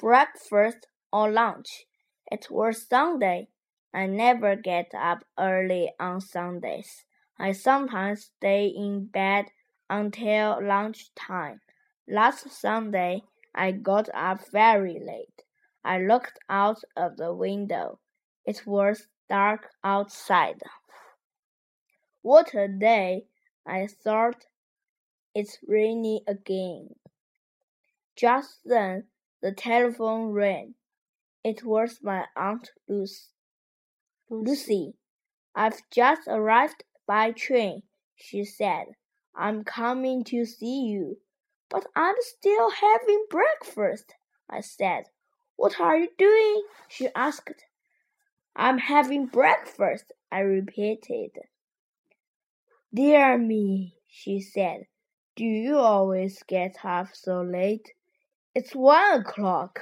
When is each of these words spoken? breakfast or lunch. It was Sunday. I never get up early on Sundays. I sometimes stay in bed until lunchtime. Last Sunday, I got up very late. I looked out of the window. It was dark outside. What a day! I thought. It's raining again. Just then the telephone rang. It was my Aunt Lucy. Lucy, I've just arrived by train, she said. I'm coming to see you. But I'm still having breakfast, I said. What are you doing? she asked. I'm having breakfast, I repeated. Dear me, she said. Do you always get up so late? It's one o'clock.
breakfast 0.00 0.86
or 1.12 1.30
lunch. 1.30 1.84
It 2.32 2.48
was 2.50 2.86
Sunday. 2.88 3.48
I 3.92 4.06
never 4.06 4.56
get 4.56 4.92
up 4.94 5.24
early 5.38 5.92
on 6.00 6.20
Sundays. 6.20 7.04
I 7.38 7.52
sometimes 7.52 8.30
stay 8.36 8.66
in 8.66 9.06
bed 9.06 9.46
until 9.88 10.58
lunchtime. 10.62 11.60
Last 12.08 12.50
Sunday, 12.50 13.22
I 13.54 13.72
got 13.72 14.08
up 14.14 14.40
very 14.50 14.98
late. 14.98 15.42
I 15.84 15.98
looked 15.98 16.38
out 16.48 16.82
of 16.96 17.16
the 17.16 17.34
window. 17.34 17.98
It 18.44 18.66
was 18.66 19.06
dark 19.28 19.70
outside. 19.84 20.62
What 22.22 22.54
a 22.54 22.68
day! 22.68 23.26
I 23.66 23.86
thought. 23.86 24.46
It's 25.34 25.58
raining 25.66 26.20
again. 26.26 26.96
Just 28.16 28.58
then 28.64 29.04
the 29.42 29.52
telephone 29.52 30.32
rang. 30.32 30.74
It 31.42 31.64
was 31.64 32.00
my 32.02 32.26
Aunt 32.36 32.70
Lucy. 32.88 33.28
Lucy, 34.28 34.94
I've 35.54 35.80
just 35.90 36.28
arrived 36.28 36.84
by 37.06 37.32
train, 37.32 37.82
she 38.14 38.44
said. 38.44 38.86
I'm 39.34 39.64
coming 39.64 40.22
to 40.24 40.44
see 40.44 40.82
you. 40.82 41.18
But 41.68 41.86
I'm 41.96 42.16
still 42.20 42.70
having 42.70 43.26
breakfast, 43.30 44.14
I 44.48 44.60
said. 44.60 45.04
What 45.56 45.80
are 45.80 45.96
you 45.96 46.08
doing? 46.18 46.64
she 46.88 47.08
asked. 47.14 47.64
I'm 48.54 48.78
having 48.78 49.26
breakfast, 49.26 50.12
I 50.30 50.40
repeated. 50.40 51.30
Dear 52.92 53.38
me, 53.38 53.94
she 54.08 54.40
said. 54.40 54.86
Do 55.36 55.44
you 55.44 55.78
always 55.78 56.42
get 56.42 56.84
up 56.84 57.14
so 57.14 57.42
late? 57.42 57.92
It's 58.52 58.74
one 58.74 59.20
o'clock. 59.20 59.78